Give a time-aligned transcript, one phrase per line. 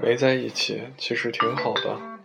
[0.00, 2.18] 没在一起，其实挺好的。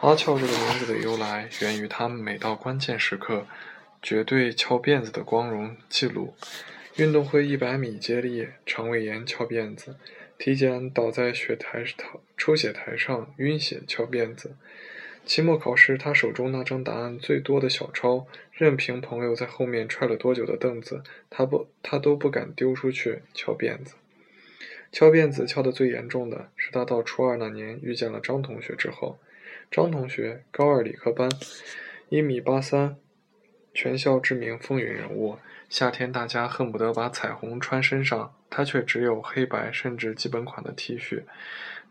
[0.00, 3.46] 阿俏这个名字的由来，源于他每到关键时刻，
[4.02, 6.34] 绝对翘辫子的光荣记录。
[6.96, 9.96] 运动会一百米接力，肠胃炎翘辫子；
[10.38, 11.82] 体检倒在血台
[12.36, 14.50] 抽血台上晕血翘辫子；
[15.24, 23.94] 期末考试，他手中那张答案最多的小抄，任凭朋友在后面踹了多久的凳子，他不他都不敢丢出去翘辫子。
[24.92, 29.18] 翘辫子翘得最严重的是他到初二那年遇见了张同学之后。
[29.70, 31.28] 张同学，高二理科班，
[32.10, 32.96] 一米八三，
[33.72, 35.38] 全校知名风云人物。
[35.68, 41.22] 夏天大家恨不得把彩虹穿身上，他却只有黑白甚至基本款的 T 恤。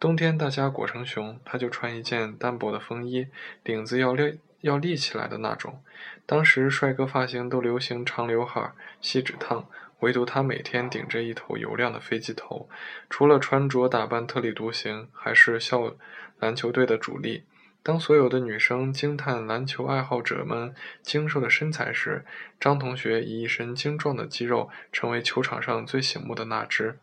[0.03, 3.27] 冬天大家裹成熊，他就穿一件单薄的风衣，
[3.63, 5.81] 领子要立要立起来的那种。
[6.25, 9.66] 当时帅哥发型都流行长刘海、锡纸烫，
[10.02, 12.67] 唯独他每天顶着一头油亮的飞机头，
[13.09, 15.95] 除了穿着打扮特立独行，还是校
[16.38, 17.45] 篮球队的主力。
[17.81, 22.25] 当所有的女生惊叹篮球爱好者们精瘦的身材时，
[22.59, 26.99] 张同学以一身精壮的肌肉成为球场上最醒目的那只。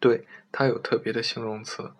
[0.00, 1.90] 对他有特别的形容词。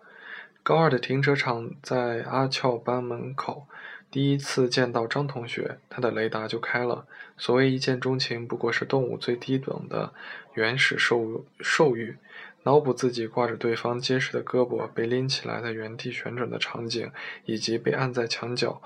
[0.61, 3.65] 高二的停车场在阿俏班门口，
[4.11, 7.05] 第一次见到张同学，他的雷达就开了。
[7.37, 10.13] 所谓一见钟情，不过是动物最低等的
[10.53, 12.17] 原始兽兽欲。
[12.63, 17.09] 脑补自己挂着对方结实的胳膊被拎起来在原地旋转的场景，
[17.45, 18.81] 以及被按在墙角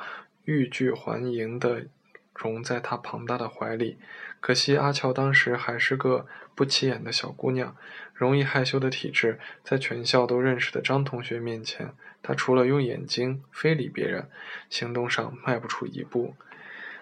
[0.46, 1.88] 欲拒还迎的
[2.36, 3.98] 融在他庞大的怀里。
[4.40, 7.76] 可惜阿乔当时还是个不起眼的小姑娘，
[8.24, 14.30] 容易害羞的体质，在全校都认识的张同学面前，他除了用眼睛非礼别人，
[14.70, 16.34] 行动上迈不出一步。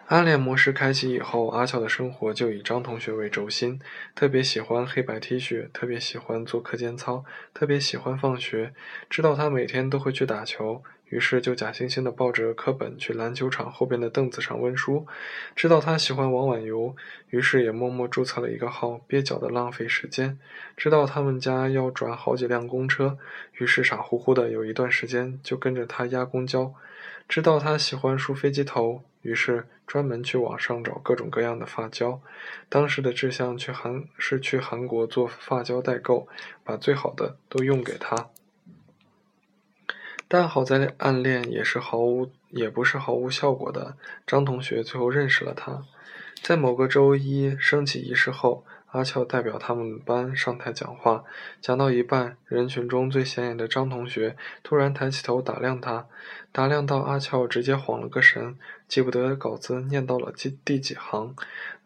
[0.07, 3.79] 暗恋模式开启以后，阿俏的生活就以张同学为轴心。
[4.15, 8.73] 特别喜欢黑白 T 恤，特别喜欢做课间操，特别喜欢放学。
[9.07, 15.05] 知道他每天都会去打球，于是就假惺惺地抱着课本去篮球场后边的凳子上温书。
[15.55, 16.95] 知道他喜欢玩网游，
[17.29, 20.39] 于是也默默注册了一个号，蹩脚的浪费时间。
[20.75, 23.17] 知道他们家要转好几辆公车，
[23.59, 26.73] 于是傻乎乎的有一段时间就跟着他压公交。
[27.29, 29.03] 知道他喜欢梳飞机头。
[29.21, 32.19] 于是专门去网上找各种各样的发胶，
[32.69, 36.27] 当时的志向去韩是去韩国做发胶代购，
[36.63, 38.30] 把最好的都用给他。
[40.33, 45.83] 但好在暗恋也是毫无也不是毫无效果的，张同学最后认识了他，
[46.41, 48.63] 在某个周一升旗仪式后。
[48.91, 51.23] 阿俏代表他们班上台讲话，
[51.61, 56.07] 讲到一半，人群中最显眼的张同学突然抬起头打量他，
[56.51, 58.57] 打量到阿俏直接晃了个神，
[58.89, 61.33] 记不得稿子念到了第第几行，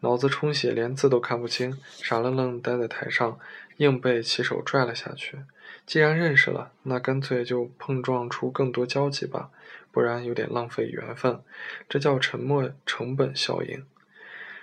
[0.00, 3.38] 脑子充血，连字都看不清，傻愣愣待在台上，
[3.76, 5.38] 硬被起手拽了下去。
[5.86, 9.50] 既然认识了，那干脆就碰撞出更多交集吧，
[9.92, 11.40] 不然有点浪费缘分。
[11.88, 13.86] 这叫沉默成本效应。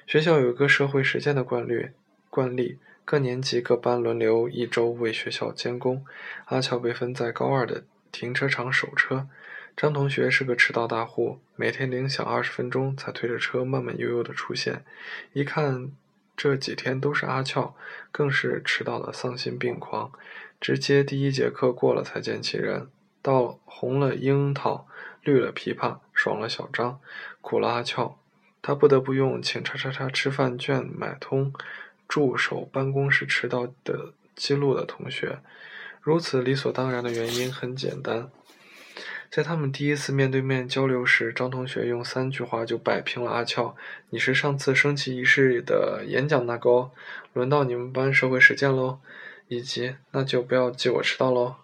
[0.05, 1.91] 学校有一个社会实践的惯例。
[2.33, 6.03] 惯例，各年级各班轮流一周为学校监工。
[6.45, 9.27] 阿俏被分在高二的停车场守车。
[9.77, 14.83] 张同学是个迟到大户，每天铃响二十分钟才推着车慢慢悠悠的出现。
[15.33, 15.91] 一看
[16.35, 17.75] 这几天都是阿俏，
[18.11, 20.11] 更是迟到的丧心病狂，
[20.59, 22.87] 直接第一节课过了才见其人。
[23.21, 24.87] 到红了樱桃，
[25.21, 26.99] 绿了枇杷，爽了小张，
[27.41, 28.17] 苦了阿俏。
[28.65, 31.53] 他不得不用请叉叉叉吃饭券买通。
[32.13, 35.39] 驻守办公室迟到的记录的同学，
[35.99, 38.29] 如此理所当然的原因很简单，
[39.31, 43.75] 在他们第一次面对面交流时，张同学用三句话就摆平了阿俏
[44.11, 46.91] ：“你是上次升旗仪式的演讲那个哦，
[47.33, 48.99] 轮到你们班社会实践喽。”
[49.49, 51.55] 以及“那就不要记我迟到喽。”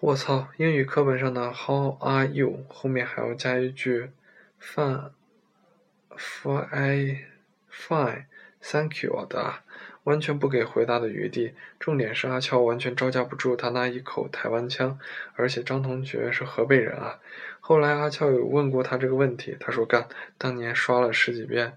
[0.00, 4.10] 我操，英语课本上的 “How are you” 后面还要加一句
[4.60, 5.12] “Fine,
[7.70, 8.26] fine.”
[8.64, 9.54] Thank you，的，
[10.04, 11.52] 完全不给回答的余地。
[11.80, 14.98] 重点是阿俏完全招架不住他那一口台湾腔，
[15.34, 17.18] 而且张同学是河北人啊。
[17.60, 20.06] 后来阿俏有问过他这个问题，他说干，
[20.38, 21.68] 当年刷了十几遍《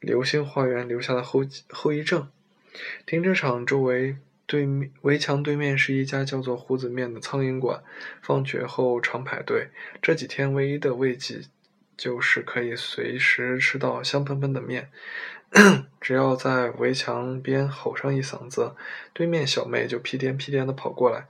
[0.00, 2.28] 流星花园》留下的后后遗症。
[3.06, 4.16] 停车场周围
[4.46, 7.82] 对面围墙对面是一家叫做胡子面的苍蝇馆，
[8.20, 9.68] 放学后常排队。
[10.02, 11.40] 这几天唯一的慰藉。
[11.98, 14.88] 就是可以随时吃到香喷喷的面，
[16.00, 18.74] 只要在围墙边吼上一嗓子，
[19.12, 21.26] 对面小妹就屁颠屁颠的跑过来。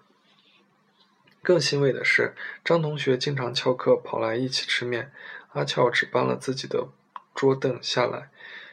[1.42, 2.34] 更欣慰的是，
[2.64, 5.12] 张同学经常翘课跑来一起吃面，
[5.52, 6.88] 阿俏只搬了自己的
[7.34, 8.28] 桌凳下来，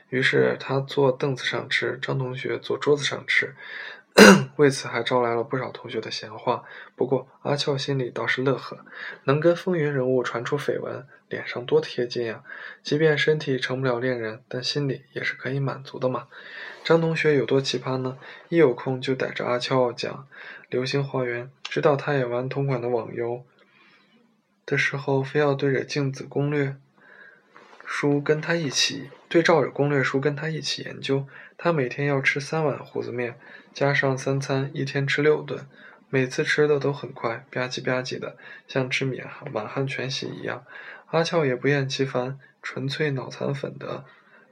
[0.09, 3.55] 于是他坐凳子上吃，张同学坐桌子上吃，
[4.55, 6.63] 为此还招来了不少同学的闲话。
[6.95, 8.85] 不过阿俏心里倒是乐呵，
[9.25, 12.41] 能跟风云人物传出绯闻，脸上多贴金呀！
[12.81, 16.27] 即便身体成不了恋人，但心里也是可以满足的嘛。
[16.85, 18.17] 张同学有多奇葩呢？
[18.47, 20.13] 一有空就逮着阿俏讲
[20.69, 23.43] 《流星花园》，知道他也玩同款的网游
[24.65, 26.77] 的时候，非要对着镜子攻略。
[27.87, 31.27] 书跟他一起对照着攻略书跟他一起研究。
[31.57, 33.37] 他每天要吃三碗胡子面，
[33.73, 35.67] 加上三餐，一天吃六顿，
[36.09, 38.37] 每次吃的都很快，吧唧吧唧的，
[38.67, 39.17] 像吃满
[39.51, 40.63] 满汉全席一样。
[41.07, 44.05] 阿俏也不厌其烦，纯粹脑残粉的，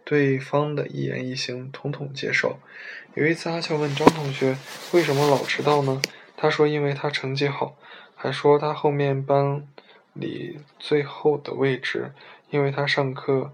[0.03, 2.59] 对方的一言一行统统接受。
[3.15, 4.57] 有一次，阿俏问张同学
[4.93, 6.01] 为什么老迟到呢？
[6.35, 7.77] 他说因为他成绩好，
[8.15, 9.67] 还说他后面班
[10.13, 12.11] 里最后的位置。
[12.49, 13.51] 因为他上课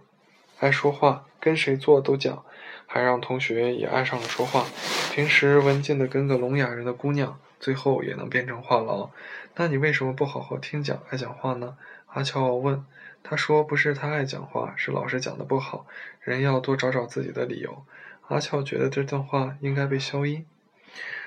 [0.60, 2.44] 爱说话，跟谁坐都讲，
[2.86, 4.66] 还让同学也爱上了说话。
[5.14, 9.10] 平时文静的跟个聋哑人的姑娘，最后也能变成话痨。
[9.56, 11.78] 那你为什么不好好听讲，爱讲话呢？
[12.08, 12.86] 阿乔问。
[13.22, 15.86] 他说不是他爱讲话，是老师讲的不好。
[16.22, 17.86] 人要多找找自己的理由。
[18.28, 20.46] 阿俏觉得这段话应该被消音。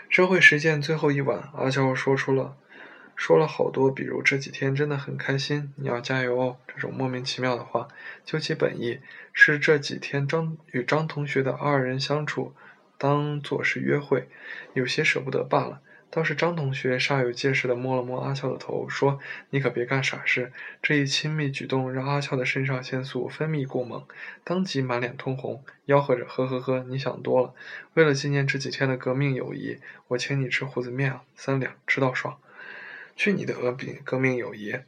[0.08, 2.56] 社会实践最后一晚，阿俏说出了。
[3.14, 7.88] 说了好多，比如这几天真的很开心，你要加油哦，这种莫名其妙的话。
[8.25, 9.00] 究其本意，
[9.32, 12.53] 是这几天张与张同学的二人相处，
[12.99, 14.29] 当做是约会，
[14.75, 15.81] 有些舍不得罢了。
[16.14, 19.19] 倒是张同学煞有介事地摸了摸阿俏的头，说
[19.49, 24.05] ：“你可别干傻事。”这一亲密举动让阿俏的肾上腺素分泌过猛，
[24.44, 27.55] 当即满脸通红，吆喝着：“呵呵呵，你想多了。
[27.94, 29.79] 为了纪念这几天的革命友谊，
[30.09, 32.37] 我请你吃胡子面啊，三两，吃到爽。”
[33.22, 34.80] 去你的革命革命友谊！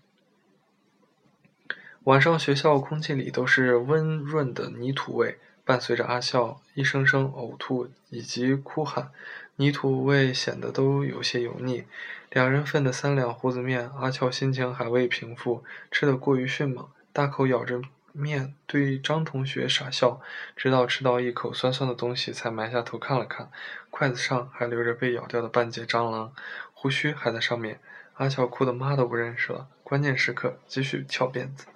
[2.02, 9.12] 晚上学校空气里都是温润的泥土味，伴随着阿笑一声声呕吐以及哭喊，
[9.54, 11.84] 泥土味显得都有些油腻。
[12.28, 17.80] 两人份的三两胡子面，阿俏心情还未平复，吃得过于迅猛，大口咬着
[18.10, 20.20] 面，对张同学傻笑，
[20.56, 23.48] 直到吃到一口酸酸的东西，才埋下头看了看，
[23.90, 26.34] 筷子上还留着被咬掉的半截蟑螂，
[26.72, 27.78] 胡须还在上面。
[28.14, 31.66] 阿俏哭的妈都不认识了，关键时刻继续翘辫子。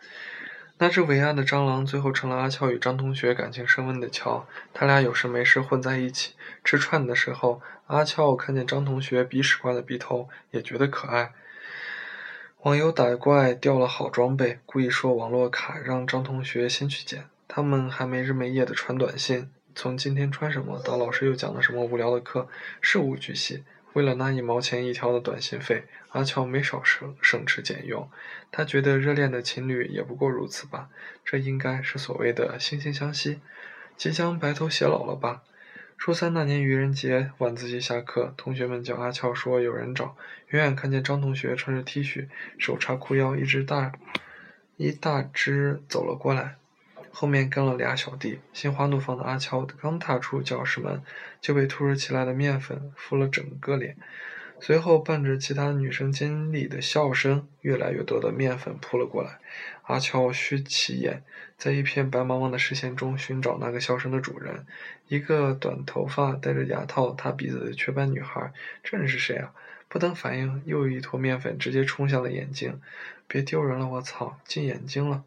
[0.81, 4.47] 那只伟岸的蟑螂最后成了阿俏与张同学感情升温的桥。
[4.73, 11.33] 他俩有事没事混在一起吃串的时候，阿俏看见张同学鼻屎挂的鼻头，也觉得可爱。
[12.63, 17.25] 网友打怪掉了好装备，故意说网络卡，让张同学先去捡。
[17.49, 22.47] 他们还没日没夜的传短信，从今天穿什么到老师又讲了什么无聊的课，
[22.81, 23.65] 事无巨细。
[23.95, 28.09] 为了那一毛钱一条的短信费，阿俏没少省省吃俭用。
[28.51, 30.89] 他觉得热恋的情侣也不过如此吧，
[31.25, 33.41] 这应该是所谓的惺惺相惜。
[33.97, 35.43] 即将白头偕老了吧？
[35.97, 40.17] 初三那年愚人节晚自习下课，同学们叫阿俏说有人找。
[40.49, 43.93] 远远看见张同学穿着 T 恤，手插裤腰，一只大
[44.77, 46.55] 一大只走了过来。
[47.21, 51.03] 后面跟了俩小弟，心花怒放的阿乔刚踏出教室门，
[51.41, 53.97] 就被突如其来的面粉敷了整个脸，
[54.61, 59.41] 随后伴着其他女生尖利的笑声，越来越多的面粉扑了过来。
[59.83, 61.25] 阿乔虚起眼，
[61.57, 64.65] 在一片白茫茫的视线中寻找那个笑声的主人，
[65.09, 68.53] 一个短头发、戴着牙套、塌鼻子的雀斑女孩。
[68.85, 69.53] 这人是谁啊？
[69.89, 72.81] 不等反应，又一坨面粉直接冲向了眼睛，
[73.27, 73.89] 别丢人了！
[73.89, 75.25] 我操，进眼睛了！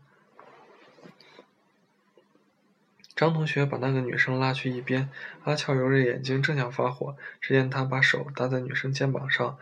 [3.22, 5.08] 张同学把那个女生拉去一边，
[5.44, 9.60] 阿俏揉着眼睛，正想发火，只见他把手搭在女生肩膀上，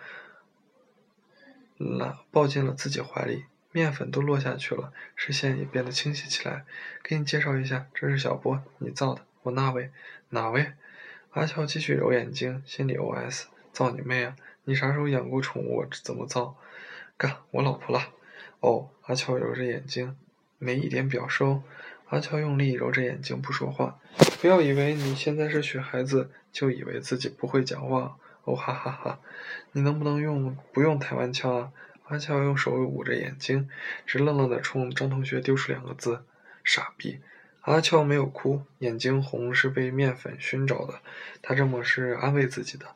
[1.77, 6.63] 拉抱进了自己怀里，面粉都落下去了，视线也变得清晰起来。
[7.03, 9.25] 给你介绍一下，这是小波，你造的。
[9.41, 9.91] 我那位，
[10.29, 10.71] 哪位？
[11.31, 14.37] 阿俏继续揉眼睛，心里 OS：造你妹啊！
[14.63, 15.85] 你啥时候养过宠物？
[16.01, 16.55] 怎么造？
[17.17, 18.13] 干我老婆了。
[18.61, 20.15] 哦，阿俏揉着眼睛，
[20.57, 21.61] 没一点表示哦。
[22.09, 23.99] 阿乔用力揉着眼睛，不说话。
[24.41, 28.17] 不要以为你现在是雪孩子，就以为自己不会讲话。
[28.45, 29.19] 哦哈哈哈！
[29.73, 31.71] 你能不能用不用台湾腔啊？
[32.05, 33.69] 阿乔用手捂着眼睛，
[34.07, 36.23] 直愣愣地冲张同学丢出两个字：
[36.63, 37.19] 傻逼。
[37.61, 41.01] 阿乔没有哭，眼睛红是被面粉熏着的。
[41.43, 42.87] 他这么是安慰自己的。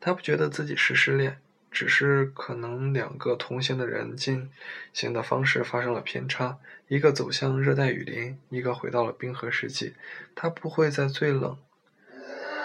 [0.00, 1.38] 他不觉得自己是失恋。
[1.74, 4.48] 只是可能两个同行的人进
[4.92, 9.94] 行的方式发生了偏差，一个走向热带雨林，一个回到了冰河世纪。
[10.36, 11.58] 他不会在最冷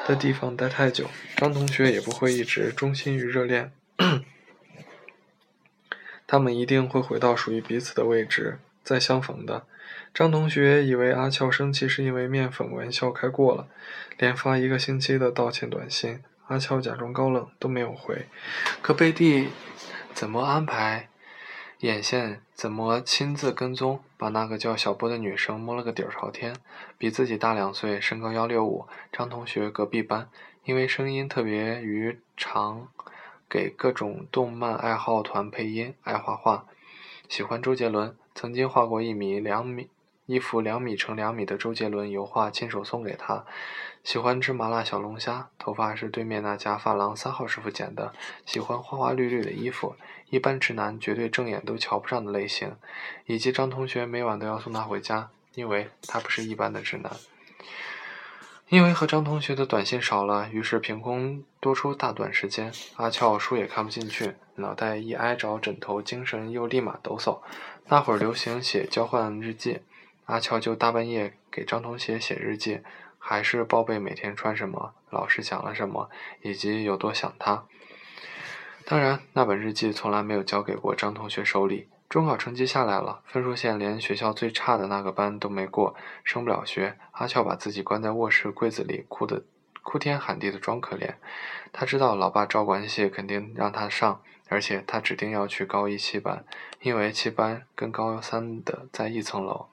[0.07, 3.71] 的地方待太久，张同学也不会一直忠心于热恋。
[6.27, 9.65] 他们一定会回到属于彼此的位置，再相逢的。
[10.13, 13.67] 张同学以为阿俏生气是因为面粉玩笑开过了，
[14.19, 16.21] 连发一个星期的道歉短信。
[16.49, 18.25] 阿俏假装高冷，都没有回。
[18.81, 19.49] 可贝蒂
[20.15, 21.07] 怎么安排
[21.81, 26.55] 眼线，怎么亲自跟踪，把那个叫小波的女生摸了个底儿朝天。
[26.97, 30.27] 比自己大两岁，身高幺六五，张同学隔壁班，
[30.63, 32.87] 因为声音特别于常，
[33.47, 36.65] 给各种动漫爱好团配音，爱画画，
[37.27, 39.89] 喜欢周杰伦，曾经画过一米两米。
[40.25, 43.45] 一幅两米乘两米的周杰伦油画，亲手送给他。
[44.09, 48.11] 喜欢吃麻辣小龙虾，头发是对面那家发廊三号师傅剪的。
[48.43, 49.95] 喜欢花花绿绿的衣服，
[50.31, 52.75] 一般直男绝对正眼都瞧不上的类型。
[53.27, 57.11] 以及张同学每晚都要送他回家，因为他不是一般的直男。
[58.69, 62.73] 因为和张同学的短信少了，于是凭空多出大段时间。
[62.95, 67.39] 阿俏书也看不进去，脑袋一挨着枕头，精神又立马抖擞。
[67.85, 69.81] 那会儿流行写交换日记。
[70.25, 72.81] 阿俏就大半夜给张同学写日记，
[73.19, 76.09] 还是报备每天穿什么，老师讲了什么，
[76.41, 77.65] 以及有多想他。
[78.85, 81.87] 当然，那本日记从来没有交给过张同学手里。
[82.09, 86.97] 中考成绩下来了，分数线连学校最差的那个班都没过，升不了学。
[87.11, 89.43] 阿俏把自己关在卧室柜子里，哭的
[89.83, 91.13] 哭天喊地的装可怜。
[91.71, 96.43] 他知道老爸照关系肯定让他上，而且他指定要去高一七班，
[96.81, 99.67] 因为七班跟高三的在一层楼。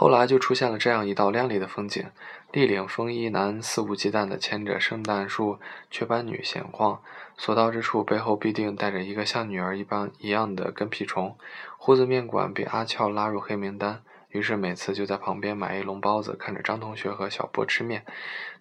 [0.00, 2.06] 后来就出现了这样一道亮丽的风景：
[2.52, 5.58] 立领风衣男肆无忌惮地牵着圣诞树
[5.90, 7.00] 雀斑女闲晃，
[7.36, 11.36] 所到之处背后必定带着一个像女儿一般一样的跟屁虫。
[11.76, 18.04] 胡子面馆被阿俏拉入黑名单，于是每次就在旁边买一笼包子，看着张同学和小波吃面。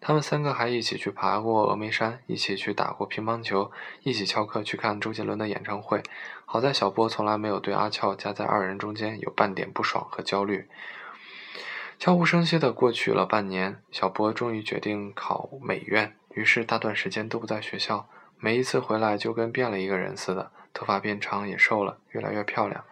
[0.01, 6.01] 他们三个还一起去爬过峨眉山，一起去打过乒乓球，一起翘课去看周杰伦的演唱会。
[6.46, 10.67] 好在小波从来没有对阿俏夹在二人中间有半点不爽和焦虑。
[12.08, 18.08] 悄无声息地过去了半年，小波终于决定考美院，于是大段时间都不在学校。
[18.40, 22.86] 每一次回来就跟变了一个人似的，头发变长也瘦了，越来越漂亮。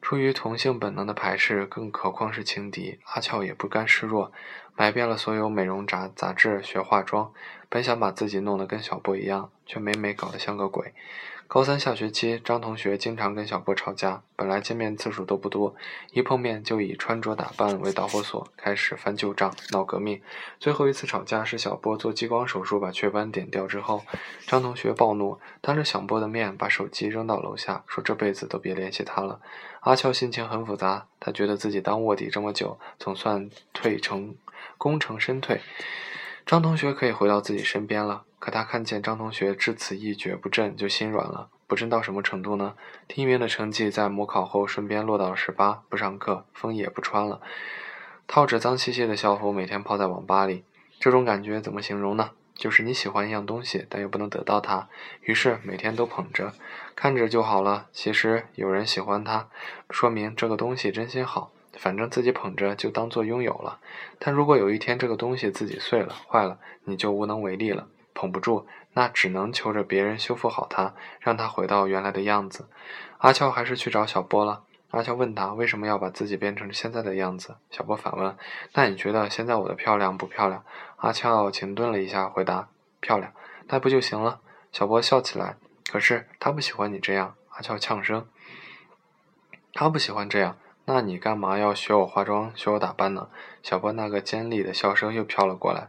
[0.00, 4.32] 出于同性本能的排斥，更何况是情敌，阿俏也不甘示弱，
[4.74, 7.30] 买遍了所有美容杂杂志学化妆，
[7.68, 10.94] 本想把自己弄得跟小波一样，却每每搞得像个鬼。
[11.52, 14.22] 高三下学期，张同学经常跟小波吵架。
[14.36, 15.74] 本来见面次数都不多，
[16.12, 20.22] 一碰面就以穿着打扮为导火索，开始翻旧账、闹革命。
[20.60, 24.04] 最后一次吵架是小波做激光手术把雀斑点掉之后，
[24.46, 29.40] 张同学暴怒，当着小波的面把手机扔到楼下，说这辈子都别联系他了。
[29.80, 34.36] 阿俏心情很复杂，他觉得自己当卧底这么久，总算退成
[34.78, 35.60] 功成身退，
[36.46, 38.22] 张同学可以回到自己身边了。
[38.40, 41.48] 可他看见张同学至此一蹶不振，就心软了。
[41.68, 42.74] 不振到什么程度呢？
[43.06, 47.40] 第一名的成绩在模考后顺便落到了十八，不上课，风也不穿了，
[48.26, 50.64] 套着脏兮兮的校服，每天泡在网吧里。
[50.98, 52.30] 这种感觉怎么形容呢？
[52.54, 54.88] 就是你喜欢一样东西，但又不能得到它，
[55.22, 56.52] 于是每天都捧着，
[56.96, 57.86] 看着就好了。
[57.92, 59.48] 其实有人喜欢它，
[59.90, 61.52] 说明这个东西真心好。
[61.74, 63.78] 反正自己捧着就当做拥有了。
[64.18, 67.86] 但如果有一天这个东西自己碎了、坏了，你就无能为力了。
[68.14, 72.68] 捧不住，那只能求着别人修复好它，让它回到原来的样子。
[73.18, 74.64] 阿俏还是去找小波了。
[74.90, 77.56] 阿俏问他为什么要把自己变成现在的样子。
[77.70, 78.36] 小波反问
[78.74, 80.64] ：“那你觉得现在我的漂亮不漂亮？”
[80.98, 82.68] 阿俏停顿了一下，回答
[83.00, 83.32] ：“漂亮，
[83.68, 84.40] 那不就行了？”
[84.72, 85.56] 小波笑起来。
[85.92, 87.36] 可是他不喜欢你这样。
[87.50, 88.26] 阿俏呛声
[89.72, 93.28] ：“他不喜欢这样，那你干嘛要学我化妆，学我打扮呢？”
[93.62, 95.88] 小波那个尖利的笑声又飘了过来。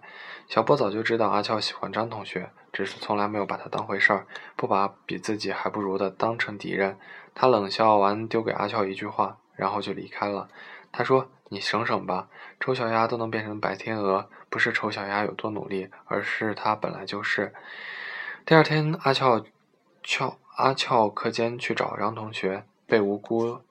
[0.52, 4.28] 小波早就知道阿俏喜欢张同学，只是从来没有把他当回事儿，
[4.58, 6.98] 不把比自己还不如的当成敌人。
[7.34, 10.50] 他冷笑完，丢给阿俏一句话，然后就离开了。
[10.92, 12.28] 他说：“你省省吧，
[12.60, 17.54] 丑小鸭都能变成白天鹅，不是丑小鸭有多努力，而是它本来就是。”
[18.46, 19.46] 第二天，阿俏
[20.04, 23.62] 俏阿俏课间去找张同学，被无辜。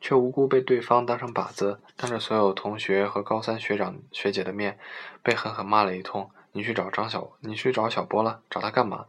[0.00, 4.78] 却无辜被对方当成靶子，当着所有同学和高三学长学姐的面，
[5.22, 6.30] 被狠狠骂了一通。
[6.52, 9.04] 你去找张小，你去找小波了，找他干嘛？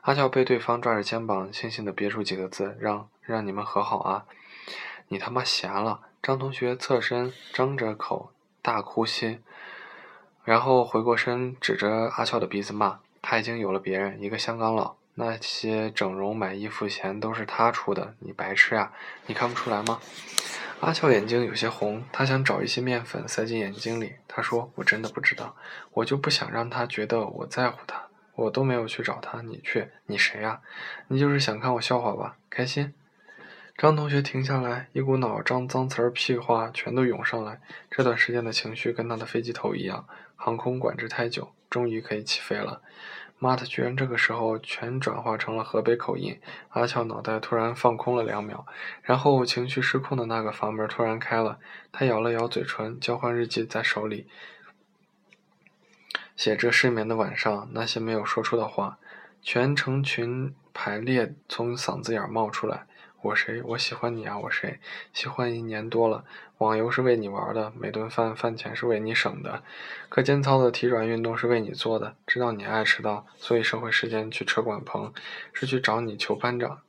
[0.00, 4.24] 阿俏被对方抓着肩膀，悻悻地憋出几个字：“让让你们和好啊！”
[5.08, 6.00] 你他妈闲了！
[6.22, 8.32] 张同学侧身，张着口
[8.62, 9.40] 大哭吸，
[10.44, 18.90] 然后回过身，指着阿俏的鼻子骂：“他已经有了别人，一个香港佬。”那些整容买衣服钱都是他出的，你白痴呀？
[19.26, 20.00] 你看不出来吗？
[20.80, 24.14] 阿俏眼睛有些红，她想找一些面粉塞进眼睛里。
[24.26, 25.54] 她说：“我真的不知道，
[25.92, 28.02] 我就不想让他觉得我在乎他。
[28.34, 30.62] 我都没有去找他，你去，你谁呀？
[31.08, 32.38] 你就是想看我笑话吧？
[32.48, 32.94] 开心。”
[33.76, 37.60] 张同学停下来，一股脑脏脏词儿屁话全都涌上来。
[37.90, 42.80] 这段时间的情绪跟他的飞机头一样，航空管制太久，终于可以起飞了。
[43.42, 46.38] 妈的，居然这个时候全转化成了河北口音！
[46.68, 48.66] 阿俏脑袋突然放空了两秒，
[49.02, 51.58] 然后情绪失控的那个阀门突然开了。
[51.90, 54.26] 他咬了咬嘴唇，交换日记在手里，
[56.36, 58.98] 写着失眠的晚上那些没有说出的话，
[59.40, 62.84] 全成群排列从嗓子眼冒出来。
[63.22, 63.62] 我谁？
[63.62, 64.38] 我喜欢你啊！
[64.38, 64.80] 我谁？
[65.14, 66.24] 喜欢一年多了。
[66.60, 69.62] 网游是为你玩的，每顿饭饭钱是为你省的，
[70.10, 72.14] 课间操的体转运动是为你做的。
[72.26, 75.10] 知道你爱迟到，所以社会时间去车管棚，
[75.54, 76.82] 是去找你求班长，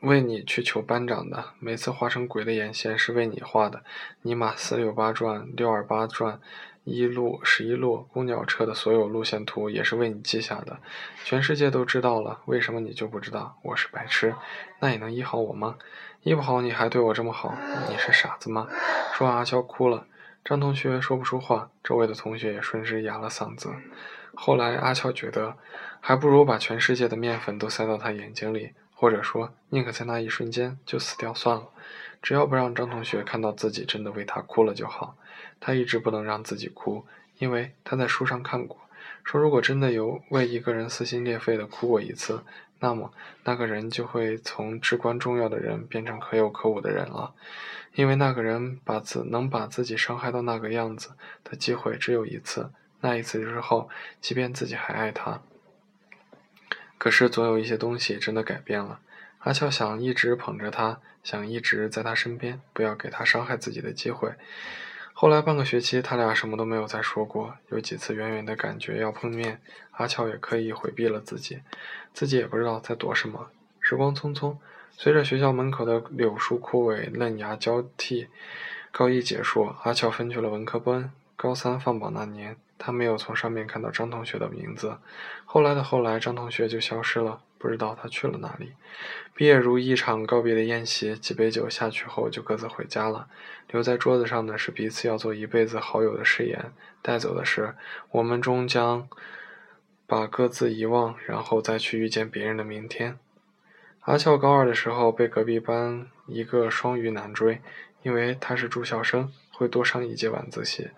[0.00, 1.52] 为你去求班长的。
[1.58, 3.82] 每次画成鬼的眼线是为你画的。
[4.20, 6.38] 尼玛四六八转，六二八转。
[6.84, 10.78] 一路十一路公交车的所有路线图也是为你记下的，
[11.24, 13.56] 全世界都知道了，为什么你就不知道？
[13.62, 14.34] 我是白痴，
[14.80, 15.76] 那你能医好我吗？
[16.22, 17.54] 医不好你还对我这么好，
[17.88, 18.68] 你是傻子吗？
[19.14, 20.06] 说完阿娇哭了，
[20.44, 23.70] 张同学说不出话，周围的同学也顺势哑了嗓子。
[24.34, 25.56] 后来阿俏觉得，
[26.00, 31.68] 还不如把全世界的面粉都塞到他眼睛里，或者说宁可在那一瞬间就死掉算了，
[32.20, 35.16] 只要不让张同学看到自己真的为他哭了就好。
[35.66, 37.06] 他一直不能让自己哭，
[37.38, 38.76] 因为他在书上看过，
[39.24, 42.42] 说如果真的有为一个人撕心裂肺的哭过一次，
[42.80, 43.10] 那么
[43.44, 47.32] 那个人就会从至关重要的人变成可有可无的人了，
[47.94, 53.88] 因为那个人把自能把自己伤害到那个样子的机会只有一次，那一次之后，
[54.20, 55.40] 即便自己还爱他，
[56.98, 59.00] 可是总有一些东西真的改变了。
[59.38, 64.34] 阿俏想一直捧着他，想一直在他身边，不要给他伤害自己的机会。
[65.24, 67.54] 后来半个学期，他俩什么都没有再说过。
[67.70, 69.58] 有几次远远的感觉要碰面，
[69.92, 71.60] 阿俏也刻意回避了自己，
[72.12, 73.48] 自己也不知道在躲什么。
[73.80, 74.58] 时光匆匆，
[74.98, 78.28] 随着学校门口的柳树枯萎，嫩芽交替，
[78.92, 81.10] 高一结束，阿俏分去了文科班。
[81.36, 84.98] 高三放榜那年，他没有从上面看到张同学的名字。
[85.46, 87.40] 后来的后来，张同学就消失了。
[87.64, 88.74] 不知道他去了哪里。
[89.34, 93.26] 毕业如一场告别的宴席，几杯酒下去后就各自回家了。
[93.70, 97.74] 留在桌子上的是彼此要做一辈子好友的誓言，带走的是
[98.10, 99.08] 我们终将
[100.06, 103.18] 把各自遗忘，然后再去遇见别人的明天。
[104.00, 107.62] 阿俏高二的时候被隔壁班一个双鱼男追，
[108.02, 109.32] 因为他是住校生。
[109.56, 110.90] 会多上一节晚自习，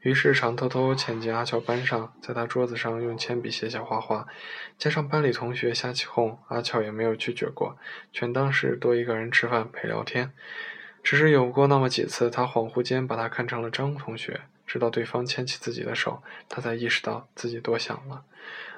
[0.00, 4.26] 于是常偷偷潜进阿乔班上，在他桌子上用铅笔写下画画。
[4.78, 7.76] 加上班里同学瞎起哄，阿乔也没有拒绝过，
[8.12, 10.32] 全当是多一个人吃饭陪聊天。
[11.02, 18.24] 只是有过那么几次，他恍惚间把他看成了张同学，直到对方牵起自己的手，他才意识到自己多想了。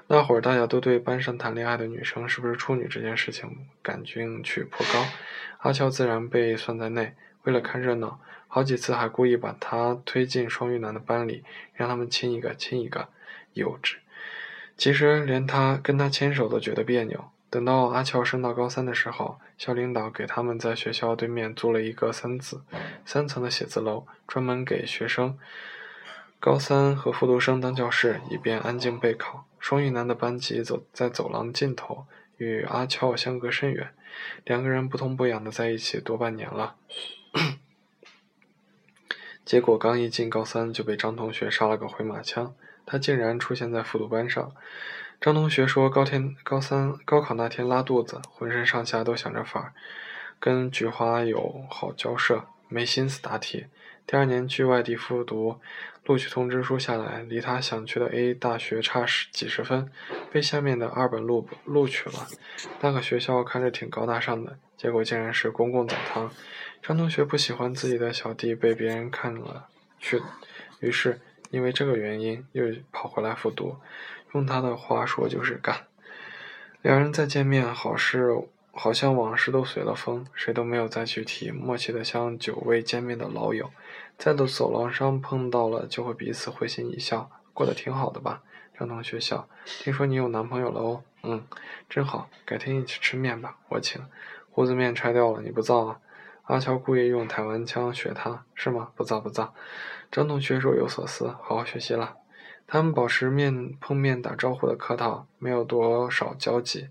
[0.09, 5.05] 那会儿大家都对班上谈恋爱的女生是不是处女这件事情感兴趣颇高，
[5.59, 7.15] 阿乔自然被算在内。
[7.47, 8.21] 为了看热闹。
[8.49, 11.43] 好几次还故意把他推进双鱼男的班里，
[11.75, 13.09] 让他们亲一个亲一个，
[13.55, 13.97] 幼稚。
[14.79, 17.31] 其实连他跟他牵手都觉得别扭。
[17.51, 22.63] 等到阿俏升到高三的时候，校领导给他们在学校对面租了一个三字
[23.05, 25.39] 三层的写字楼，专门给学生
[26.41, 29.45] 高三和复读生当教室，以便安静备考。
[29.59, 32.07] 双鱼男的班级走在走廊尽头，
[32.39, 33.91] 与阿俏相隔甚远，
[34.45, 36.77] 两个人不痛不痒的在一起多半年了。
[39.45, 44.53] 结果刚一进高三就被张同学杀了个回马枪，他竟然出现在复读班上。
[45.21, 49.73] 张同学说高天高三高考那天拉肚子，浑身上下都想着法儿，
[50.39, 53.67] 跟菊花有好交涉，没心思答题。
[54.07, 55.59] 第二年去外地复读，
[56.07, 59.91] 录取通知书下来，离他想去的 A 大学差十几十分，
[60.31, 62.27] 被下面的二本录录取了。
[62.81, 66.31] 那个学校看着挺高大上的，结果竟然是公共澡堂。
[66.81, 69.67] 张同学不喜欢自己的小弟被别人看了
[69.99, 70.23] 去，
[70.79, 73.77] 于是因为这个原因又跑回来复读。
[74.33, 75.87] 用他的话说就是干。
[76.83, 78.31] 两人再见面，好事
[78.71, 83.73] 好像往事都随了风，谁都没有再去提，默契的像久未见面的老友，
[84.19, 88.43] 在的走廊上碰到了就会彼此会心一笑，过得挺好的吧？
[88.79, 91.03] 张同学笑，听说你有男朋友了哦？
[91.23, 91.43] 嗯，
[91.89, 94.01] 真好，改天一起吃面吧，我请。
[94.51, 96.01] 胡子面拆掉了，你不造啊？
[96.45, 98.91] 阿乔故意用台湾腔学他，是吗？
[98.95, 99.53] 不造不造。
[100.11, 102.17] 张同学若有所思，好好学习了。
[102.67, 106.89] 他们保持面碰面打招呼的客套，没有多少交集。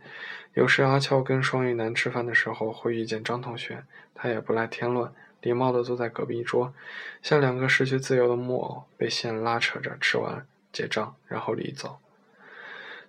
[0.53, 3.83] 有时阿俏跟双鱼男吃饭的时候会遇见张同学，
[4.13, 5.13] 他也不来添乱，
[5.45, 6.73] 礼貌的坐在隔壁桌，
[7.21, 11.99] 像两个失去自由的木偶，被线拉扯着吃完结账，然后离走。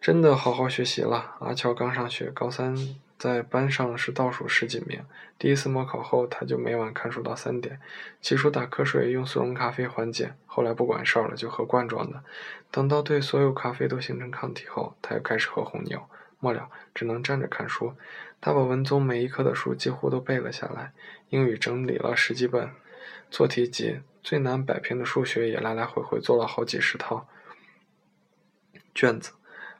[0.03, 1.37] 真的好好学习了。
[1.40, 2.77] 阿乔刚上学，高三
[3.18, 5.03] 在班上是倒数十几名。
[5.38, 7.81] 第一次模考后，他就每晚看书到三点，
[8.20, 12.22] 起初打瞌睡用速溶咖啡缓解，后来不管事儿了就喝罐装的。
[12.70, 16.07] 等到对所有咖啡都形成抗体后，他又开始喝红牛。
[16.38, 17.94] 末了，只能站着看书。
[18.40, 20.92] 他把文综每一科的书几乎都背了下来，
[21.31, 22.70] 英语整理了十几本
[23.31, 27.27] 做题集，最难摆平的数学也来来回回做了好几十套
[28.94, 29.33] 卷子。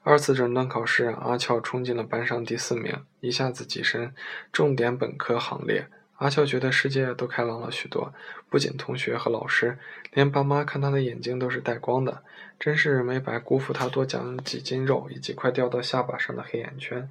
[0.03, 4.15] 二次诊断考试，阿俏冲进了班上第四名，一下子跻身
[4.53, 5.89] 重点本科行列。
[6.17, 8.15] 阿俏觉得世界都开朗了许多，
[8.49, 9.79] 不仅同学和老师，
[10.13, 12.23] 连爸妈看他的眼睛都是带光的，
[12.59, 17.11] 真是没白辜负他多长几斤肉以及快掉到下巴上的黑眼圈。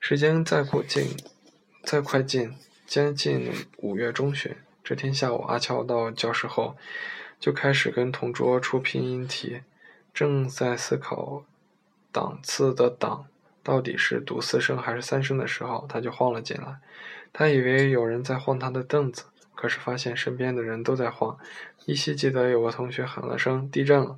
[0.00, 1.16] 时间再过近，
[1.84, 2.54] 再快进，
[2.86, 6.76] 将近五月中旬，这天下午，阿俏到教室后，
[7.38, 9.62] 就开始跟同桌出拼音题，
[10.12, 11.44] 正在思考。
[12.10, 13.26] 档次的档
[13.62, 16.78] 到底是读四声还是三声的时候，他就晃了进来。
[17.34, 19.24] 他以为有人在晃他的凳子，
[19.56, 21.36] 可是发现身边的人都在晃。
[21.84, 24.16] 依稀记得有个同学喊了声“地震了”，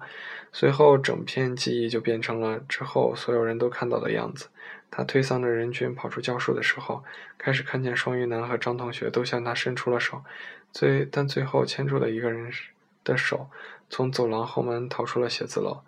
[0.53, 4.49] 随后整片记忆就变成了之后所有人都看到的样子。
[4.91, 7.03] 他推搡着人群跑出教室的时候，
[7.39, 10.23] 开始看见双鱼男和张同学都向他伸出了手，
[10.71, 12.53] 最但最后牵住了一个人
[13.03, 13.49] 的手，
[13.89, 15.81] 从走廊后门逃出了写字楼。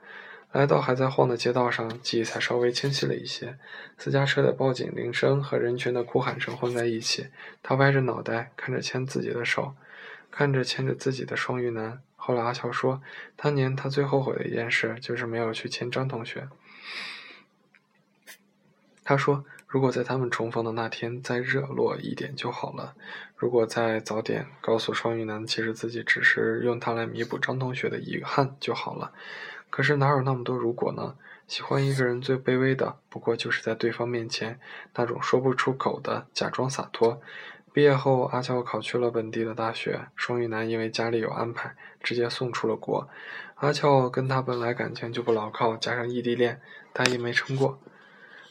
[0.52, 3.58] 来到还在晃的街道上，记忆才稍微清晰了一些。
[3.98, 7.26] 私家车的报警铃声和人群的哭喊声混在一起。
[7.62, 9.74] 他歪着脑袋看着牵自己的手，
[10.30, 12.00] 看着牵着自己的双鱼男。
[12.16, 13.02] 后来阿乔说，
[13.37, 16.48] 当年他最后悔的一件事就是没有去牵张同学。
[19.04, 22.94] 他说，如果在他们重逢的那天再热络一点就好了。
[23.37, 29.12] 如果再早点告诉双鱼男，其实自己只是用它来弥补张同学的遗憾就好了。
[29.70, 31.16] 可是哪有那么多如果呢？
[31.46, 34.61] 喜欢一个人最卑微的，不过就是在对方面前
[34.94, 37.22] 那种说不出口的假装洒脱。
[37.72, 43.09] 毕业后，阿俏考去了本地的大学，双鱼男因为家里有安排，直接送出了国。
[43.54, 46.61] 阿俏跟他本来感情就不牢靠，加上异地恋，
[46.92, 47.78] 大一没撑过，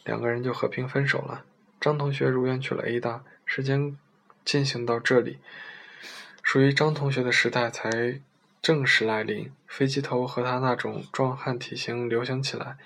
[0.03, 1.43] 两个人就和平分手了。
[1.79, 3.95] 张同学如愿去了 A 大，时间
[4.43, 5.37] 进行到这里，
[6.41, 8.21] 属于张同学的时代才。
[8.61, 12.77] 正式来临，飞机头和他那种壮汉体型流行起来，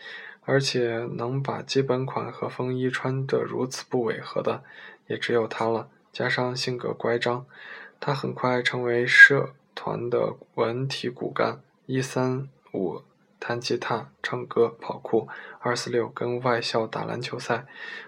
[0.44, 4.64] 而且能把基本款和风衣穿得如此不违和的，
[5.08, 5.90] 也只有他了。
[6.12, 7.46] 加上性格乖张，
[8.00, 11.62] 他很快成为社团的文体骨干。
[11.86, 13.02] 一三五
[13.40, 15.28] 弹吉他、唱歌、跑酷；
[15.60, 17.66] 二四六跟外校打篮球赛，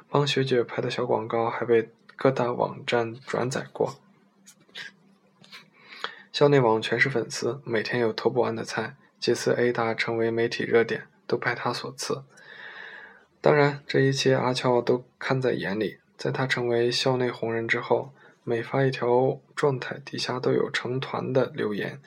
[0.10, 3.96] 帮学姐拍的小广告还被各大网站转载过。
[6.34, 8.96] 校内网全是粉丝，每天有偷不完的菜。
[9.20, 12.24] 几次 A 大成为媒体热点，都拜他所赐。
[13.40, 16.00] 当然，这一切阿俏都看在眼里。
[16.18, 22.02] 在他成为校内红人之后，每发一条状态，底下都有成团的留言。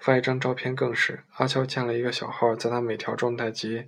[0.00, 1.22] 发一张照片更是。
[1.36, 3.86] 阿俏建了一个小号，在他每条状态及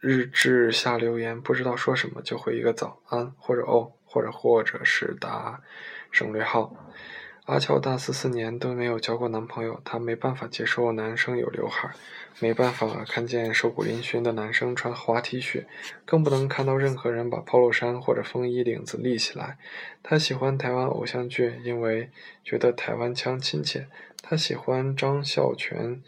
[0.00, 5.60] 日志下留言，不知道说什么就回一个早安，或者哦，或者或者是打
[6.10, 6.74] 省略号。
[7.46, 11.94] 阿俏大四四年都没有交过男朋友，她没办法接受男生有刘海，
[12.40, 15.64] 没办法看见瘦骨嶙峋的男生穿花 T 恤，
[16.04, 19.58] 更不能看到任何人把 polo 衫或者风衣领子立起来。
[20.02, 22.10] 她喜欢台湾偶像剧，因为
[22.42, 23.86] 觉得台湾腔亲切。
[24.20, 26.02] 她喜欢张孝全、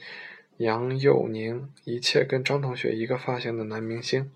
[0.57, 4.29] 杨佑宁，一切跟张同学一个发型的男明星。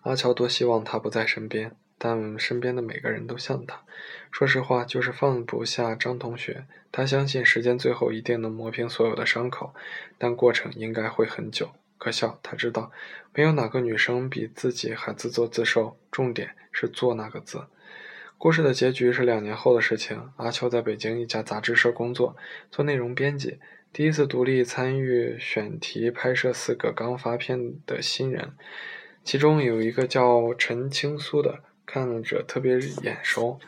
[0.00, 1.76] 阿乔多希望他不在身边。
[1.96, 3.82] 但身边的每个人都像他，
[4.34, 6.64] 说实话，就是放不下张同学。
[6.90, 9.72] 他相信时间最后一定能磨平所有的伤口，
[10.18, 11.70] 但过程应该会很久。
[11.98, 12.90] 可笑，他知道
[13.32, 15.96] 没有哪个女生比自己还自作自受。
[16.10, 17.66] 重点是“做”那个字。
[18.36, 20.28] 故事的结局是两年后的事情。
[20.38, 22.36] 阿秋在北京一家杂志社工作，
[22.72, 23.60] 做内容编辑，
[23.92, 28.54] 第一次独立参与选题拍摄四个刚发片的新人，
[29.22, 31.60] 其中有一个叫陈青苏的。
[31.86, 33.60] 看着特别眼熟，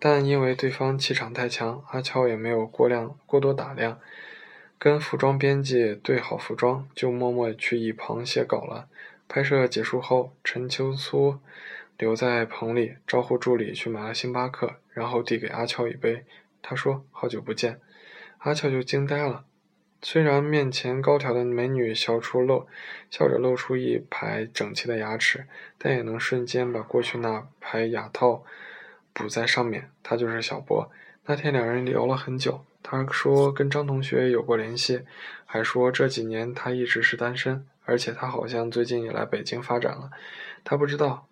[0.00, 4.00] 但因为对方气场太强，阿乔也没有过量过多打量。
[4.78, 8.88] 跟服装编辑对好服装，就默默去一旁写稿了。
[9.28, 11.38] 拍摄结束后，陈秋苏
[11.98, 16.24] 留在棚里招呼助理去买了星巴克，然后递给阿乔一杯。
[16.62, 17.78] 他说：“好久不见。”
[18.40, 19.44] 阿乔就惊呆了。
[20.00, 22.66] 虽然面前高挑的美女笑出露，
[23.10, 28.42] 笑着露出一排整齐的牙齿，但也能瞬间把过去那排牙套
[29.12, 29.90] 补在上面。
[30.02, 30.90] 他就是小波。
[31.26, 35.02] 那天两人聊了很久，他说跟张同学有过联系，
[35.44, 40.10] 还说这几年他一直是单身，而且他好像最近也来北京发展了。
[40.64, 41.26] 他不知道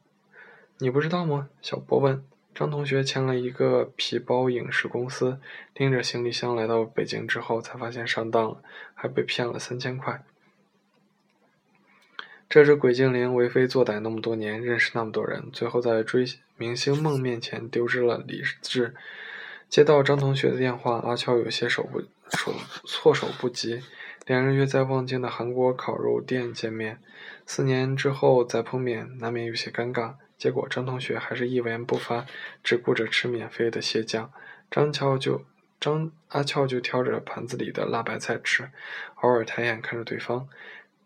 [0.79, 1.49] 你不知道吗？
[1.61, 2.25] 小波问。
[2.55, 5.39] 张同学签了一个皮包影视公司，
[5.75, 8.63] 拎着行李箱来到北京之后，才发现上当了，
[8.95, 10.25] 还被骗了三千块。
[12.49, 16.25] 这只鬼精灵为非作歹那么多年，认识那么多人，最后在追
[16.57, 18.95] 明星梦面前丢失了理智。
[19.69, 22.01] 接到张同学的电话，阿俏有些手不
[22.35, 22.55] 手
[22.87, 23.83] 措手不及。
[24.25, 26.99] 两人约在望京的韩国烤肉店见面，
[27.45, 30.15] 四年之后再碰面，难免有些尴尬。
[30.39, 32.25] 结果张同学还是一言不发，
[32.65, 34.33] 只顾着吃免费的蟹酱。
[34.71, 35.45] 张俏就
[35.79, 38.71] 张阿俏就挑着盘子里的辣白菜吃，
[39.17, 40.49] 偶尔抬眼看着对方。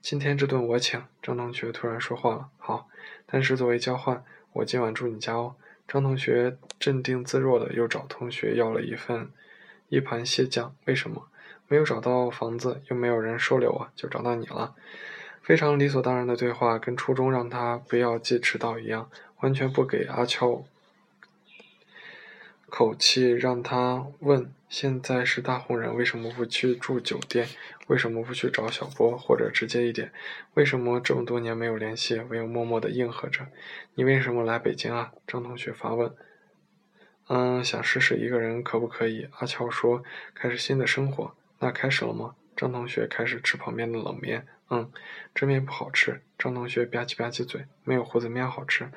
[0.03, 1.01] 今天这顿我请。
[1.23, 2.89] 张同学突然说话了：“好，
[3.25, 5.55] 但是作为交换，我今晚住你家哦。”
[5.87, 9.31] 张同学镇定自若的又找同学要了一份
[9.89, 10.75] 一盘蟹酱。
[10.87, 11.29] 为什么？
[11.69, 14.75] 没有找到房子，又没有人收留我，就找到你了。
[15.41, 19.09] 非常理所当然的对话，跟初中让他不要记迟到一样，
[19.41, 20.67] 完全不给阿俏
[22.69, 27.47] 口气，让他问：现在是大红人，为什么不去住酒店？
[27.89, 29.19] 为什么不去找小波？
[29.19, 30.11] 或者直接一点，
[30.55, 33.49] 为什么这么多年没有联系，唯有默默的应和着？
[33.97, 35.13] 你为什么来北京啊？
[35.27, 36.15] 张同学发问。
[37.29, 39.29] 嗯，想试试一个人可不可以？
[39.41, 40.03] 阿乔说：
[40.35, 41.37] 开始新的生活。
[41.59, 42.35] 那开始了吗？
[42.57, 44.47] 张同学开始吃旁边的冷面。
[44.71, 44.91] 嗯，
[45.35, 46.23] 这面不好吃。
[46.39, 48.91] 张同学吧唧吧唧嘴，没有胡子面好吃。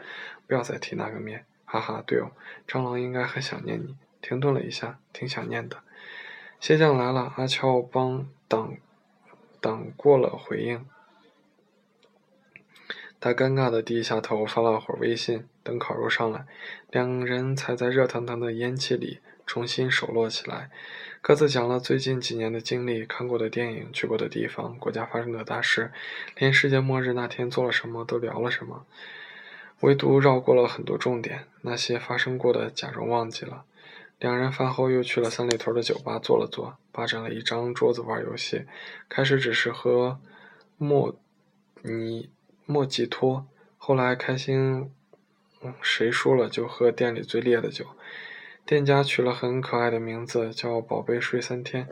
[0.48, 1.46] 不要再提那个面。
[1.66, 2.32] 哈哈，对哦，
[2.66, 3.98] 蟑螂应该很想念你。
[4.26, 5.78] 停顿了一下，挺想念的。
[6.60, 8.76] 蟹酱来了，阿俏帮挡
[9.62, 10.84] 挡过了回应。
[13.20, 15.46] 他尴尬的低下头，发了会儿微信。
[15.62, 16.48] 等烤肉上来，
[16.90, 20.72] 两人才在热腾腾的烟气里重新熟络起来。
[21.22, 25.92] 各自讲了最近几年的经历、看过的电影、去过的地方、国家发生的大事，
[26.36, 28.88] 连世界末日那天做了什么都聊了什么。
[29.82, 33.66] 唯独绕过了很多重点，那些发生过的假装忘记了。
[34.18, 38.66] 两人饭后又去了三里屯的酒吧坐了坐，霸占了一张桌子玩游戏。
[39.10, 40.20] 开始只是喝
[40.78, 41.16] 莫
[41.82, 42.30] 尼
[42.66, 43.46] 莫吉托，
[43.78, 44.92] 后来开心，
[45.82, 47.86] 谁输了就喝店里最烈的酒。
[48.66, 51.88] 店家取了很可爱的名字，叫“宝贝睡三天”。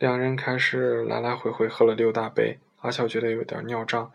[0.00, 2.58] 两人开始来来回回喝了六大杯。
[2.80, 4.12] 阿俏觉得有点尿胀，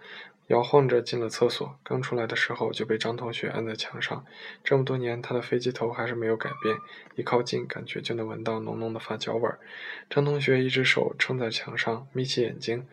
[0.48, 1.78] 摇晃着进了厕所。
[1.84, 4.26] 刚出来的时候就被张同学按在墙上。
[4.64, 6.76] 这么多年，他的飞机头还是没有改变，
[7.16, 9.60] 一靠近，感觉就能闻到浓浓的发胶味儿。
[10.10, 12.88] 张同学一只手撑在墙上，眯起眼睛，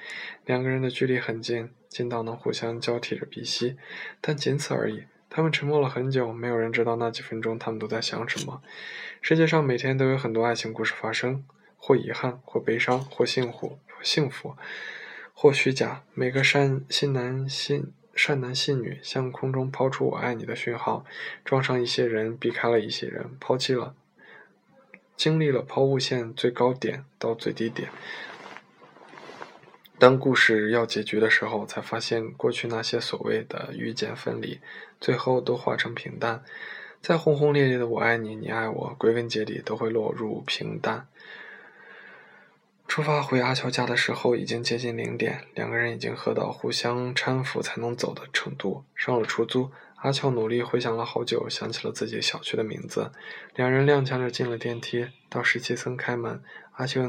[0.45, 3.77] 两个人的距离很近，近到能互相交替着鼻息，
[4.21, 5.05] 但仅此而已。
[5.31, 8.63] 他们沉默了很久，没有人知道那几分钟他们都在想什么。
[9.21, 11.45] 世界上每天都有很多爱情故事发生，
[11.77, 14.57] 或遗憾，或悲伤，或幸福，或幸福，
[15.41, 16.03] 或虚假。
[16.15, 21.05] 每个善心男信善男信女向空中抛出“我爱你”的讯号，
[21.45, 23.95] 撞上一些人，避开了一些人，抛弃了，
[25.17, 27.89] 经历了抛物线最高点到最低点。
[29.97, 34.59] 当故事要结局的时候，才发现过去那些所谓的遇见分离，
[35.01, 36.43] 最后都化成平淡。
[37.01, 41.07] 再轰轰烈烈的“我爱你，你爱我”，归根结底都会落入平淡。
[42.89, 48.83] 出发回阿乔家的时候，已经接近零点，两个人已经喝到互相搀扶才能走的程度。
[48.97, 53.13] 上了出租，阿乔努力回想了好久，想起了自己小区的名字。
[53.55, 57.03] 两人踉跄着进了电梯，到十七层开门，阿乔。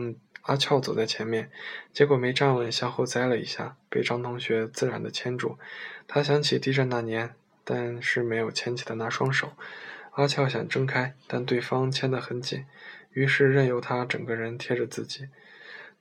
[0.43, 1.51] 阿俏走在前面，
[1.93, 5.59] 结果没站稳，向后栽了一下，被张同学自然的牵住。
[6.07, 9.53] 他想起地震那年，但是没有牵起的那双手。
[10.11, 12.65] 阿俏想挣开，但对方牵得很紧，
[13.11, 15.27] 于是任由他整个人贴着自己。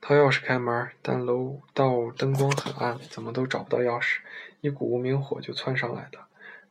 [0.01, 4.19] 掏钥匙开门，但楼道灯光很暗，怎么都找不到钥匙，
[4.61, 6.19] 一股无名火就窜上来的。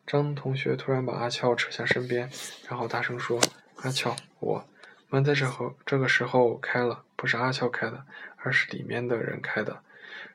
[0.07, 2.31] 张同学突然把阿俏扯向身边，
[2.69, 3.41] 然后大声说
[3.83, 4.65] ：“阿俏，我。”
[5.11, 8.05] 门在这后这个时候开了，不是阿俏开的，
[8.37, 9.81] 而是里面的人开的。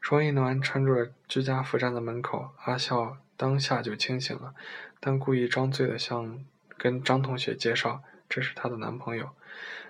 [0.02, 4.54] 双一男穿着居家服站在门口，阿俏当下就清醒了，
[5.00, 6.44] 但故意装醉的向
[6.78, 9.30] 跟张同学介绍，这是她的男朋友。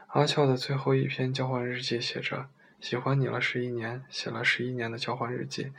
[0.07, 2.47] 阿俏的最后一篇交换日记写着
[2.83, 5.71] ：“喜欢你了十一年，写了十一年的交换日记。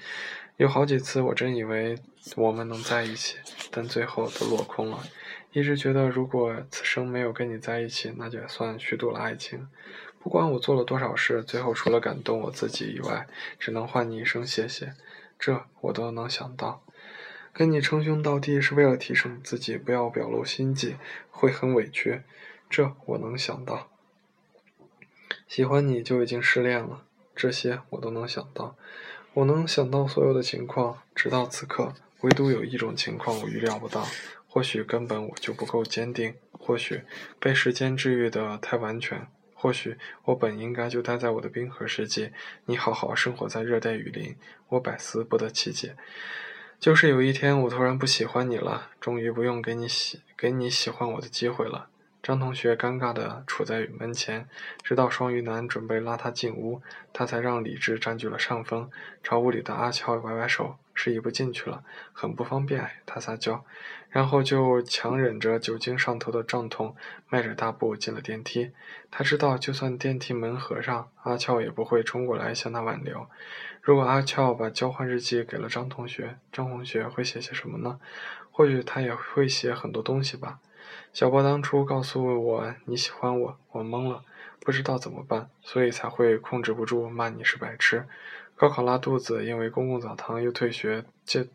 [0.56, 1.98] 有好几次我真以为
[2.34, 3.36] 我们能在一起，
[3.70, 5.04] 但最后都落空了。”
[5.52, 9.68] 一直觉得，如果此生没有跟你在一起，那就算虚度了爱情。
[10.18, 13.26] 不管我做了多少事，最后除了感动我自己以外，
[13.58, 14.94] 只能换你一声谢谢。
[15.38, 16.82] 这我都能想到。
[17.52, 20.96] 跟你称兄道弟是为了提升自己，不要表露心迹，
[21.30, 22.22] 会很委屈。
[22.70, 23.90] 这我能想到。
[25.54, 27.04] 喜欢你就已经失恋了，
[27.36, 28.74] 这些我都能想到。
[29.34, 34.04] 我能想到所有的情况，直到此刻，唯独有一种情况我预料不到。
[34.48, 37.02] 或许根本我就不够坚定，或许
[37.38, 42.32] 被时间治愈的太完全，或许我本应该就待在我的冰河世界，
[42.64, 44.34] 你好好生活在热带雨林，
[44.70, 45.94] 我百思不得其解。
[46.80, 51.90] 就是有一天我突然不喜欢你了，终于不用给你喜给你喜欢我的机会了。
[52.24, 54.48] 张同学尴尬地杵在门前，
[54.82, 56.80] 直到双鱼男准备拉他进屋，
[57.12, 58.90] 他才让理智占据了上风，
[59.22, 61.84] 朝屋里的阿俏摆摆手，示意不进去了，
[62.14, 62.88] 很不方便。
[63.04, 63.62] 他撒娇，
[64.08, 66.96] 然后就强忍着酒精上头的胀痛，
[67.28, 68.70] 迈着大步进了电梯。
[69.10, 73.28] 他知道，就算电梯门合上，阿俏也不会冲过来向他挽留。
[73.82, 78.00] 如果阿俏把交换日记给了张同学，张同学会写些什么呢？
[78.50, 80.60] 或许他也会写很多东西吧。
[81.14, 84.24] 小波当初告诉我你喜欢我，我懵了，
[84.58, 88.08] 不知道怎么办，所以才会控制不住骂你是白痴。
[88.56, 91.46] 高考拉肚子，因为公共澡堂又退学，借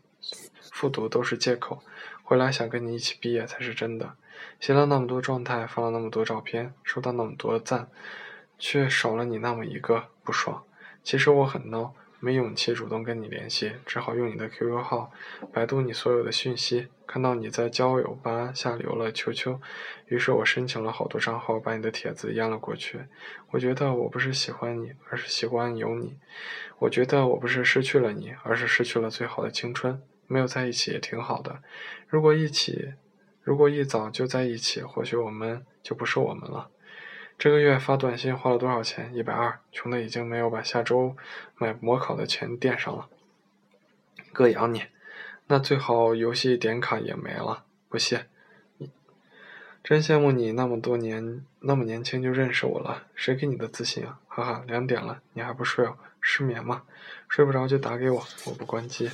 [0.72, 1.82] 复读都是借口。
[2.22, 4.14] 回来想跟你一起毕业才是真的。
[4.58, 7.90] 写了那么多状态，发了那么多照片，收到那么多赞，
[8.58, 10.64] 却少了你那么一个，不爽。
[11.04, 11.90] 其实我很孬。
[12.20, 15.10] 没勇气主动跟你联系，只好用你的 QQ 号，
[15.52, 19.58] 百度你所有的讯息，看到你在交友吧下留了球球，
[20.08, 23.00] 于是我申请了好多账号，把你的帖子淹了过去。
[23.52, 26.18] 我觉得我不是喜欢你，而是喜欢有你。
[26.78, 30.00] 我觉得我不是失去了你，而是失去了最好的青春。
[30.26, 31.62] 没有在一起也挺好的。
[32.06, 32.92] 如果一起，
[33.42, 36.70] 如果一早就在一起，或许我们就不是我们了。
[37.40, 39.14] 这个月发短信花了多少钱？
[39.14, 41.16] 一百二，穷的已经没有把下周
[41.56, 43.08] 买模考的钱垫上了。
[44.30, 44.82] 哥养你，
[45.46, 47.64] 那最好游戏点卡也没了。
[47.88, 48.26] 不谢，
[49.82, 53.04] 真羡慕你那么多年那么年轻就认识我了。
[53.14, 54.20] 谁给你的自信啊？
[54.28, 55.96] 哈哈，两点了，你还不睡哦？
[56.20, 56.82] 失眠吗？
[57.30, 59.10] 睡不着就打给我，我不关机。